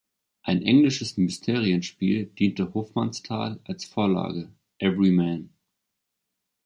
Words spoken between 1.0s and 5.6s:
Mysterienspiel diente Hofmannsthal als Vorlage: "Everyman.